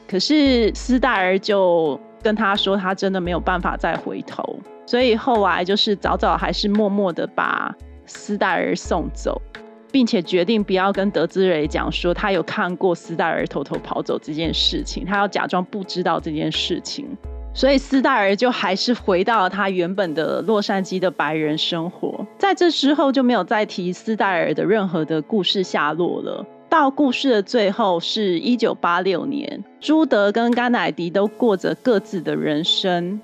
[0.07, 4.59] 可是斯戴尔就跟他说，他真的没有办法再回头。
[4.85, 7.75] 所以后来就是早早还是默默的把。
[8.07, 9.41] 斯戴尔送走，
[9.91, 17.07] 并且决定不要跟德兹雷讲说他有看过斯戴尔偷偷跑走这件事情，他要假装不知道这件事情。
[17.55, 22.27] 所以斯戴尔就还是回到了他原本的洛杉矶的白人生活。
[22.37, 26.45] 在这之后就没有再提斯戴尔的任何的故事下落了。
[26.69, 33.21] 到故事的最后是一九八六年，朱德跟甘乃迪都过着各自的人生。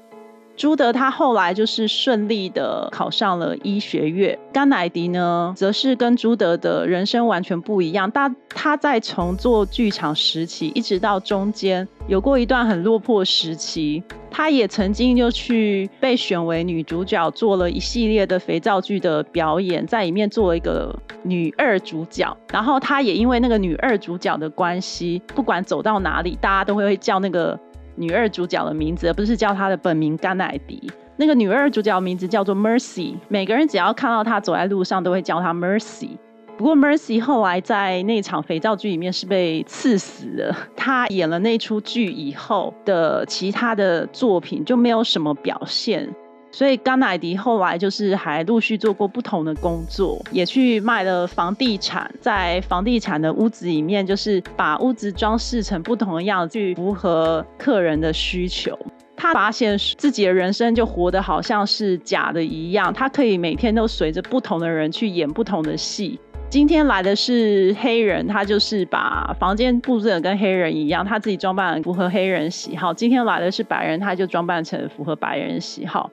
[0.60, 8.12] 朱德他后来就是顺利的考上了医学院，甘乃迪呢，则是跟朱德的人生完全不一样。
[8.12, 22.36] 他他在从做剧场时期，一直到中间有过一段很落魄时期，他也曾经就去被选为女主角，做了一系列的肥皂剧的表演，在里面做了一个女二主角。
[22.52, 27.58] 然后他也因为那个女二主角的关系，不管走到哪里，大家都会会叫那个。
[28.00, 30.90] 女二主角的名字，而不是叫她的本名甘乃迪。
[31.16, 36.16] 那个女二主角名字叫做 Mercy，每个人只要看到她走在路上，都会叫她 Mercy。
[36.56, 40.56] 不过 Mercy 后来在那场肥皂剧里面是被刺死的。
[40.74, 46.08] 她演了那出剧以后的其他的作品就没有什么表现。
[46.52, 58.76] 所以甘乃迪后来就是还陆续做过不同的工作，也去卖了房地产，在房地产的屋子里面，就是把屋子装饰成不同的样子，去符合客人的需求。
[59.16, 66.18] 他发现自己的人生就活得好像是假的一样，他可以每天都随着不同的人去演不同的戏。
[66.48, 72.92] 今天来的是黑人，他就是把房间布置的跟黑人一样，他自己装扮符合黑人喜好。
[72.92, 76.10] 今天来的是白人，他就装扮成符合白人喜好。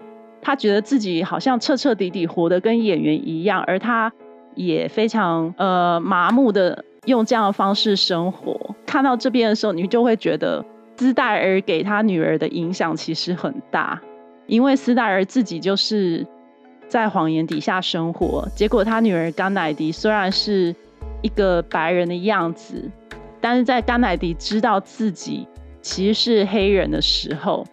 [0.47, 4.09] 他觉得自己好像彻彻底底活得跟演员一样，而他
[4.55, 8.73] 也非常呃麻木的用这样的方式生活。
[8.85, 10.63] 看到这边的时候，你就会觉得
[10.95, 14.01] 斯黛尔给他女儿的影响其实很大，
[14.45, 16.25] 因为斯黛尔自己就是
[16.87, 18.47] 在谎言底下生活。
[18.55, 20.73] 结果他女儿甘乃迪虽然是
[21.21, 22.89] 一个白人的样子，
[23.41, 25.45] 但是在甘乃迪知道自己
[25.81, 27.67] 其实是黑人的时候。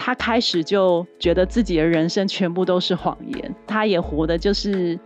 [0.00, 4.98] 他开始就觉得自己的人生全部都是谎言，他也活的就是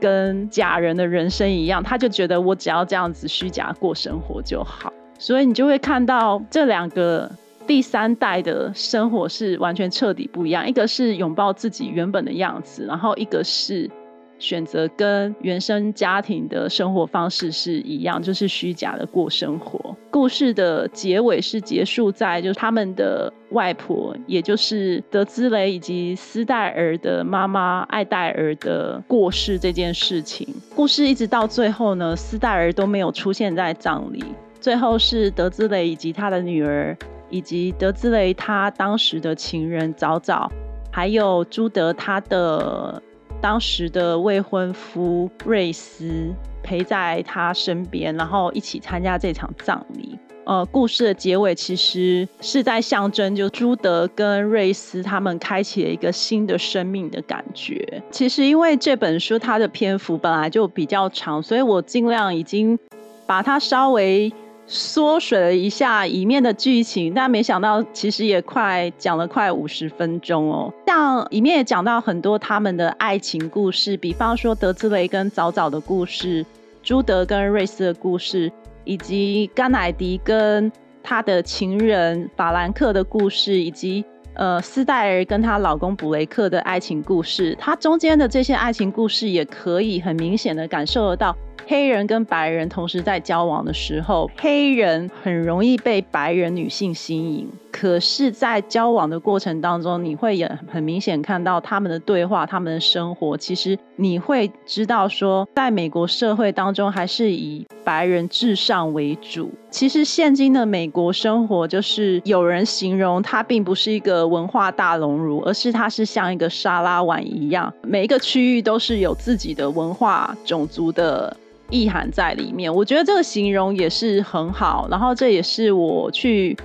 [0.00, 7.30] 跟假人的人生一样，他就觉得我只要这样子虚假过生活就好，所以你就会看到这两个
[7.66, 13.90] 第三代的生活是完全彻底不一样，一个是拥抱自己原本的样子，然后一个是。
[14.38, 19.96] 选择跟原生家庭的生活方式是一样，就是虚假的过生活。
[20.10, 30.46] 故事的结尾是结束在就是他们的外婆，也就是德兹雷以及斯戴尔的妈妈艾戴尔的过世这件事情。
[30.74, 34.24] 故事一直到最后呢，斯戴尔都没有出现在葬礼。
[34.60, 36.96] 最后是德兹雷以及他的女儿，
[37.28, 40.50] 以及德兹雷他当时的情人早早，
[40.90, 43.02] 还有朱德他的。
[43.40, 50.18] 当时的未婚夫瑞斯陪在他身边，然后一起参加这场葬礼。
[50.44, 58.02] 呃，故事的结尾其实是在象征，就朱德跟瑞斯他们开启了一个新的生命的感觉。
[58.10, 62.78] 其实因为这本书它的篇幅本来就比较长，所以我尽量已经
[63.26, 64.32] 把它稍微。
[64.70, 70.70] 缩水了一下里面的剧情，但没想到其实也快讲了快五十分钟哦。
[70.86, 76.44] 像里面也讲到很多他们的爱情故事，比方说德兹雷跟早早的故事，
[76.82, 78.52] 朱德跟瑞斯的故事，
[78.84, 80.70] 以及甘乃迪跟
[81.02, 84.04] 他的情人法兰克的故事，以及
[84.34, 87.56] 呃斯黛尔跟她老公布雷克的爱情故事。
[87.58, 91.34] 它中间的这些爱情故事，也可以很明显的感受得到。
[91.70, 97.46] 黑人跟白人同时在交往的时候，黑人很容易被白人女性吸引。
[97.70, 103.36] 可是，在交往的过程当中，你会也很明显看到他们的对话、他们的生活。
[103.36, 109.50] 其实你会知道，说在美国社会当中，还是以白人至上为主。
[109.70, 121.36] 其实，现今的美国生活，就是有人形容它并不是一个文化大熔炉，而是它是像一个沙拉碗一样，每一个区域都是有自己的文化、种族的
[121.70, 122.74] 意涵在里面。
[122.74, 124.86] 我觉得这个形容也是很好。
[124.90, 126.56] 然后，这也是我去。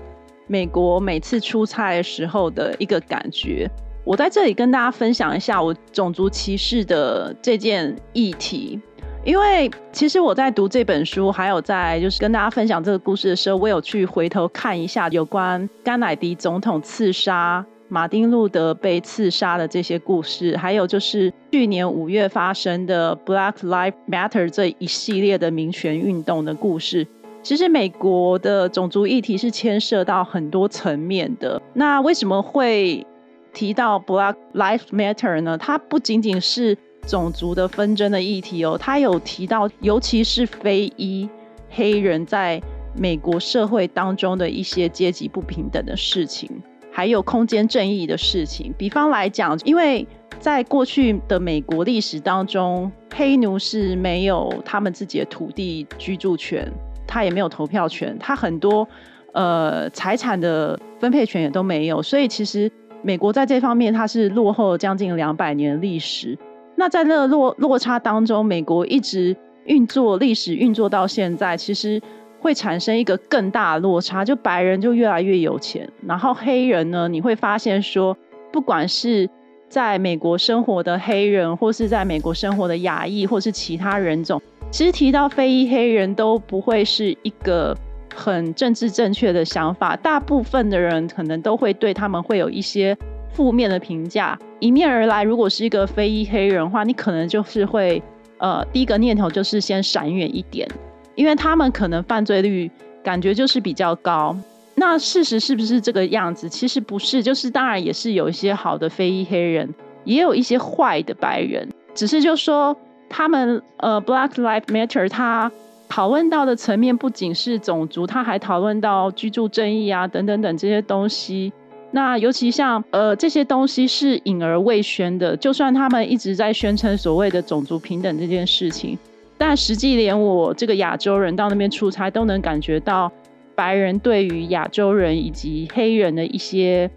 [0.46, 3.68] 美国每次出差的时候的一个感觉，
[4.04, 8.80] 我在这里跟大家分享一下我种族歧视的这件议题。
[9.24, 27.08] 因为其实我在读这本书，还有在就是跟大家分享这个故事的时候，我有去回头看一下有关甘乃迪总统刺杀马丁路德被刺杀的这些故事，还有就是去年五月发生的 Black Lives Matter 这一系列的民权运动的故事。
[27.44, 31.62] 其实美国的种族议题是牵涉到很多层面的。
[31.74, 33.06] 那为什么会
[33.54, 35.56] 提到 Black Lives Matter 呢？
[35.56, 36.76] 它不仅仅是
[37.06, 41.30] 种族的纷争的议题哦，它有提到，尤其是非裔
[41.70, 42.60] 黑人在
[42.98, 46.50] 美国社会当中的一些阶级不平等的事情，
[46.94, 48.74] 还有空间正义的事情。
[48.78, 50.08] 比方来讲，因为
[50.40, 56.72] 在过去的美国历史当中，黑奴是没有他们自己的土地居住权。
[57.06, 58.88] 他也没有投票权，他很多
[59.34, 62.72] 呃财产的分配权也都没有，所以其实
[63.04, 66.36] 美国在这方面它是落后将近两百年历史。
[66.76, 69.36] 那在那落落差当中，美国一直
[69.66, 72.02] 运作历史运作到现在，其实
[72.44, 78.16] 会产生一个更大的落差，就白人就越来越有钱，然后黑人呢，你会发现说，
[78.52, 79.30] 不管是
[79.70, 87.76] 在美国生活的黑人，或是在美国生活的亚裔，或是其他人种，其实提到非裔黑人都不会是一个
[88.14, 92.96] 很政治正确的想法，大部分的人可能都会对他们会有一些。
[93.36, 98.00] 负面的评价迎面而来，如果是一个非裔黑人的话，你可能就是会，
[98.38, 100.70] 呃，第一个念头就是先闪远一点，
[101.16, 102.70] 因为他们可能犯罪率
[103.04, 104.36] 感觉就是比较高。
[104.76, 106.50] 那事实是不是这个样子？
[106.50, 109.72] 其实不是，就是当然也是有一些好的非裔黑人，
[110.04, 112.76] 也有一些坏的白人，只是就说
[113.08, 115.52] 他们呃，Black Lives Matter，他
[115.88, 121.54] 讨论到的层面不仅是种族，他还讨论到居住正义啊，等等等这些东西。
[121.92, 128.98] 那尤其像呃这些东西是隐而未宣的，就算他们一直在宣称所谓的种族平等这件事情，
[129.46, 133.12] 但实际连我这个亚洲人到那边出差都能感觉到
[133.56, 136.90] 白人对于亚洲人以及黑人的一些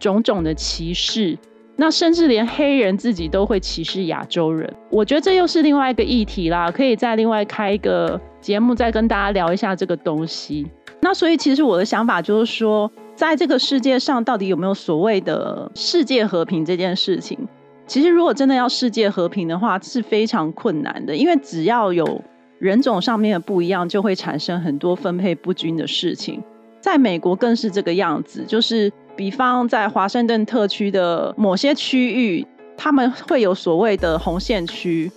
[0.00, 1.38] 种种的歧视。
[1.76, 10.66] 那甚至连黑人自己都会歧视亚洲人，我觉得这又是另外一个议题啦，可以再另外开一个节目再跟大家聊一下这个东西。
[11.00, 12.90] 那所以其实我的想法就是说。
[13.14, 17.38] 在这个世界上，到底有没有所谓的世界和平这件事情？
[17.86, 21.14] 其实，如果真的要世界和平的话，是非常困难的。
[21.14, 22.22] 因为只要有
[22.58, 26.42] 人种上面的不一样，就会产生很多分配不均的事情。
[26.80, 35.10] 在美国更是这个样子，就是比方在华盛顿特区的某些区域，他们会有所谓的红线区。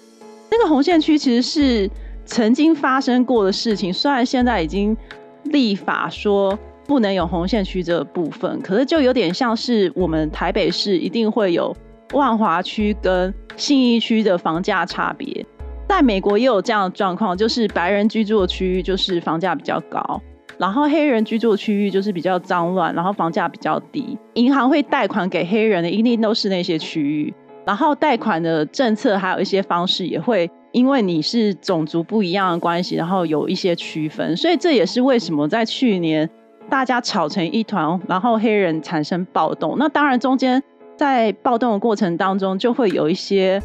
[0.52, 1.90] 那个红线区其实是
[2.26, 4.96] 曾经发生过的事情，虽然现在已经
[5.46, 6.58] 立法说。
[6.88, 11.76] 不能有红线区这部分，可是就有点像是我们台北市一定会有
[12.14, 15.46] 万华区跟信义区的房价差别。
[15.88, 20.22] 在美国也有这样的状况，就是白人居住的区域就是房价比较高，
[20.58, 24.18] 然后黑人居住的区域就是比较脏乱，然后房价比较低。
[24.34, 27.34] 银行会贷款给黑人的一定都是那些区域，
[27.66, 34.36] 然后贷款的政策还有一些方式也会因为你是种族不一样的关系，然后有一些区分。
[34.36, 36.30] 所以这也是为什么在去年。
[36.68, 39.76] 大家吵成一团，然后黑人产生暴动。
[39.78, 40.60] 那当然，中间
[40.98, 43.62] 在暴动的过程当中，就会有一些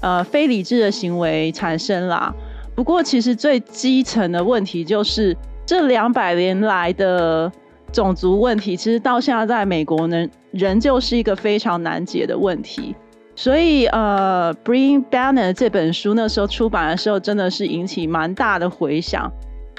[0.00, 2.34] 呃非理智的行为产生啦。
[2.74, 7.50] 不过，其实最基层的问题就是这两百年来的
[7.92, 12.94] 种族问题，其实到现在在美国呢，仍旧是一个非常难解的问题。
[13.36, 19.30] 所以，呃，《Bring Banner》这本书那时候出版的时候，真的是引起蛮大的回响。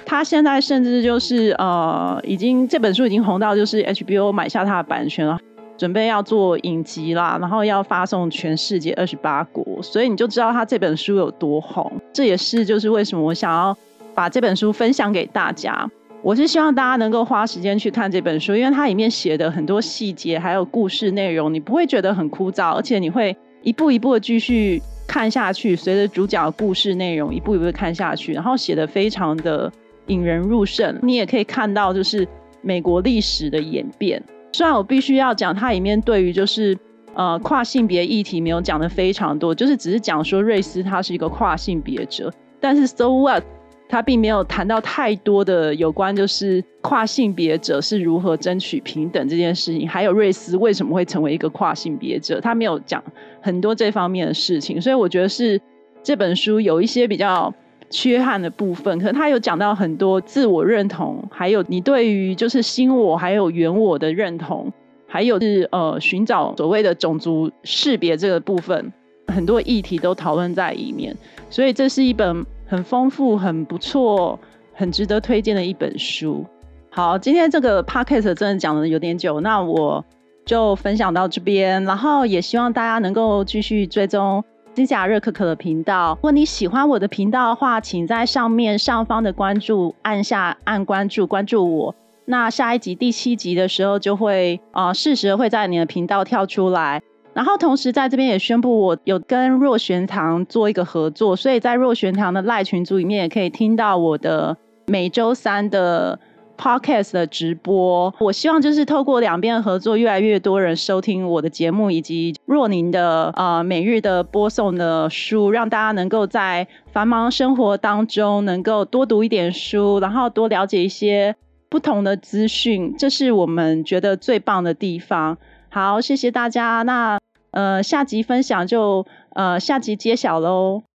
[0.06, 5.39] 他现在甚至就是呃，已经这本书已经红到就是 HBO 买下他的版权了，
[5.78, 11.92] 准备要做影集啦，然后要发送全世界二十八国，所以你就知道他这本书有多红。
[12.14, 13.76] 这也是就是为什么我想要
[14.14, 15.90] 把这本书分享给大家。
[16.22, 29.72] 我是希望大家能够花时间去看这本书，因为它里面写的很多细节还有故事内容，你不会觉得很枯燥，而且你会一步一步的继续看下去，随着主角的故事内容一步一步的看下去，然后写的非常的。
[30.08, 32.28] 引人入胜，你也可以看到，就是
[32.62, 34.22] 美国历史的演变。
[34.56, 36.78] 虽然我必须要讲，它里面对于就是
[37.14, 42.32] 呃跨性别议题没有讲的非常多，就是只是讲说瑞斯他是一个跨性别者，
[42.62, 43.43] 但是 So what，
[43.89, 53.03] 他并没有谈到太多的有关就是跨性别者是如何争取平等这件事情，还有瑞斯为什么会成为一个跨性别者，他没有讲
[53.41, 55.60] 很多这方面的事情，所以我觉得是
[56.01, 57.53] 这本书有一些比较。
[57.90, 64.72] 缺憾的部分，可能他有讲到很多自我认同，还有你对于就是新我还有原我的认同，
[65.08, 68.92] 还有是呃寻找所谓的种族识别这个部分，
[69.28, 71.16] 很多议题都讨论在里面，
[71.50, 74.40] 所以这是一本很丰富、很不错、
[74.74, 76.46] 很值得推荐的一本书。
[76.90, 80.04] 好，今天这个 p o c a s t 真的讲的有点久，那我
[80.46, 84.44] 就分享到这边，然后也希望大家能够继续追踪。
[84.76, 91.96] 金甲热可可的频道，如果你喜欢我的频道的话，请在上面上方的关注按下按关注，关注我。
[92.26, 97.02] 那下一集第七集的时候就会啊，适时会在你的频道跳出来。
[97.34, 104.58] 然后同时在这边也宣布，我有跟若玄堂做一个合作，所以在若玄堂的赖群组里面也可以听到我的
[104.88, 106.20] 每周三的
[106.56, 108.14] podcast 的直播。
[108.20, 121.36] 我希望就是透过两边的合作，越来越多人收听我的节目，以及若宁的呃每日的播送的书，让大家能够在繁忙生活当中能够多读一点书，然后多了解一些
[121.70, 125.38] 不同的资讯，这是我们觉得最棒的地方。
[125.70, 126.84] 好，谢谢大家。
[126.84, 127.20] 那
[127.51, 130.86] 呃下集分享就呃下集揭晓喽。